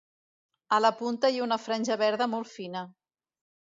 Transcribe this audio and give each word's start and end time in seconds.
A 0.77 0.79
la 0.85 0.91
punta 1.01 1.31
hi 1.33 1.37
ha 1.41 1.45
una 1.47 1.59
franja 1.67 1.99
verda 2.05 2.29
molt 2.33 2.51
fina. 2.57 2.87